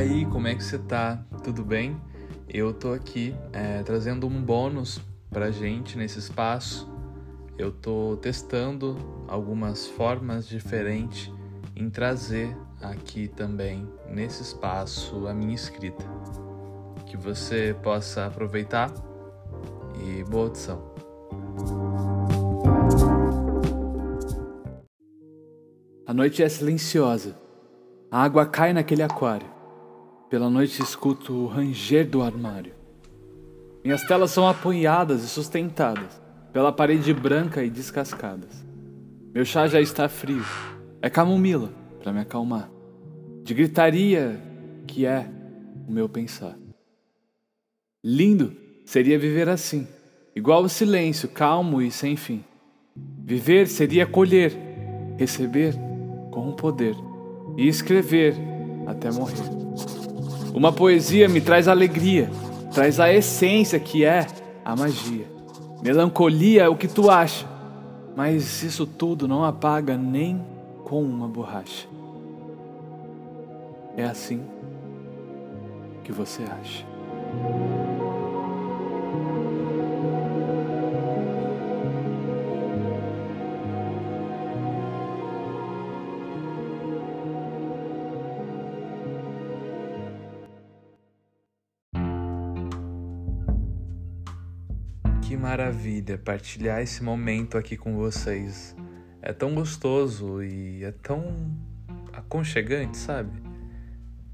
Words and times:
aí, 0.00 0.24
como 0.24 0.48
é 0.48 0.54
que 0.54 0.64
você 0.64 0.78
tá? 0.78 1.22
Tudo 1.44 1.62
bem? 1.62 2.00
Eu 2.48 2.72
tô 2.72 2.92
aqui 2.92 3.34
é, 3.52 3.82
trazendo 3.82 4.26
um 4.26 4.42
bônus 4.42 4.98
pra 5.28 5.50
gente 5.50 5.98
nesse 5.98 6.18
espaço. 6.18 6.90
Eu 7.58 7.70
tô 7.70 8.16
testando 8.16 8.96
algumas 9.28 9.86
formas 9.86 10.48
diferentes 10.48 11.30
em 11.76 11.90
trazer 11.90 12.56
aqui 12.80 13.28
também 13.28 13.86
nesse 14.08 14.42
espaço 14.42 15.26
a 15.26 15.34
minha 15.34 15.54
escrita. 15.54 16.02
Que 17.04 17.16
você 17.18 17.76
possa 17.82 18.24
aproveitar 18.24 18.90
e 20.02 20.24
boa 20.24 20.44
audição. 20.44 20.94
A 26.06 26.14
noite 26.14 26.42
é 26.42 26.48
silenciosa. 26.48 27.36
A 28.10 28.22
água 28.22 28.46
cai 28.46 28.72
naquele 28.72 29.02
aquário. 29.02 29.59
Pela 30.30 30.48
noite 30.48 30.80
escuto 30.80 31.32
o 31.32 31.46
ranger 31.48 32.08
do 32.08 32.22
armário. 32.22 32.72
Minhas 33.82 34.04
telas 34.04 34.30
são 34.30 34.46
apunhadas 34.46 35.24
e 35.24 35.28
sustentadas 35.28 36.22
pela 36.52 36.70
parede 36.70 37.12
branca 37.12 37.64
e 37.64 37.68
descascadas. 37.68 38.64
Meu 39.34 39.44
chá 39.44 39.66
já 39.66 39.80
está 39.80 40.08
frio. 40.08 40.44
É 41.02 41.10
camomila 41.10 41.72
para 42.00 42.12
me 42.12 42.20
acalmar. 42.20 42.70
De 43.42 43.52
gritaria 43.52 44.40
que 44.86 45.04
é 45.04 45.28
o 45.88 45.90
meu 45.90 46.08
pensar. 46.08 46.56
Lindo 48.04 48.56
seria 48.84 49.18
viver 49.18 49.48
assim, 49.48 49.88
igual 50.34 50.62
o 50.62 50.68
silêncio, 50.68 51.28
calmo 51.28 51.82
e 51.82 51.90
sem 51.90 52.14
fim. 52.14 52.44
Viver 52.94 53.66
seria 53.66 54.06
colher, 54.06 54.56
receber 55.18 55.74
com 56.30 56.48
o 56.50 56.54
poder 56.54 56.94
e 57.56 57.66
escrever 57.66 58.36
até 58.86 59.10
morrer. 59.10 59.59
Uma 60.54 60.72
poesia 60.72 61.28
me 61.28 61.40
traz 61.40 61.68
alegria, 61.68 62.30
traz 62.72 62.98
a 62.98 63.12
essência 63.12 63.78
que 63.78 64.04
é 64.04 64.26
a 64.64 64.74
magia. 64.74 65.26
Melancolia 65.82 66.64
é 66.64 66.68
o 66.68 66.76
que 66.76 66.88
tu 66.88 67.10
acha, 67.10 67.46
mas 68.16 68.62
isso 68.62 68.86
tudo 68.86 69.26
não 69.26 69.44
apaga 69.44 69.96
nem 69.96 70.44
com 70.84 71.02
uma 71.02 71.28
borracha. 71.28 71.88
É 73.96 74.04
assim 74.04 74.42
que 76.04 76.12
você 76.12 76.42
acha. 76.42 76.84
Que 95.30 95.36
maravilha 95.36 96.18
partilhar 96.18 96.80
esse 96.80 97.04
momento 97.04 97.56
aqui 97.56 97.76
com 97.76 97.94
vocês. 97.94 98.74
É 99.22 99.32
tão 99.32 99.54
gostoso 99.54 100.42
e 100.42 100.82
é 100.82 100.90
tão 100.90 101.56
aconchegante, 102.12 102.96
sabe? 102.96 103.30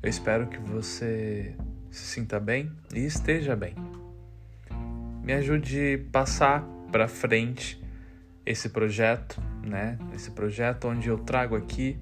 Eu 0.00 0.08
espero 0.08 0.46
que 0.46 0.56
você 0.56 1.56
se 1.90 2.04
sinta 2.04 2.38
bem 2.38 2.70
e 2.94 3.00
esteja 3.00 3.56
bem. 3.56 3.74
Me 5.24 5.32
ajude 5.32 5.94
a 5.94 6.12
passar 6.12 6.62
para 6.92 7.08
frente 7.08 7.82
esse 8.46 8.68
projeto, 8.68 9.42
né? 9.66 9.98
Esse 10.14 10.30
projeto 10.30 10.86
onde 10.86 11.08
eu 11.08 11.18
trago 11.18 11.56
aqui 11.56 11.98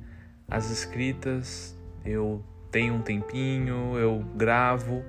as 0.46 0.68
escritas, 0.68 1.74
eu 2.04 2.44
tenho 2.70 2.92
um 2.92 3.00
tempinho, 3.00 3.96
eu 3.96 4.22
gravo 4.36 5.02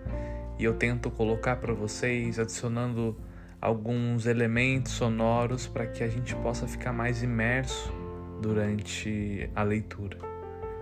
e 0.57 0.63
eu 0.63 0.73
tento 0.73 1.11
colocar 1.11 1.57
para 1.57 1.73
vocês, 1.73 2.39
adicionando 2.39 3.17
alguns 3.63 4.25
elementos 4.25 4.91
sonoros 4.91 5.67
para 5.67 5.87
que 5.87 6.03
a 6.03 6.09
gente 6.09 6.35
possa 6.35 6.67
ficar 6.67 6.91
mais 6.91 7.23
imerso 7.23 7.93
durante 8.41 9.49
a 9.55 9.63
leitura. 9.63 10.17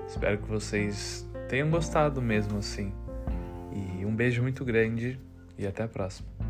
Espero 0.07 0.39
que 0.39 0.47
vocês 0.47 1.29
tenham 1.47 1.69
gostado 1.69 2.19
mesmo 2.19 2.57
assim. 2.57 2.91
E 3.71 4.03
um 4.03 4.15
beijo 4.15 4.41
muito 4.41 4.65
grande 4.65 5.19
e 5.59 5.67
até 5.67 5.83
a 5.83 5.87
próxima. 5.87 6.40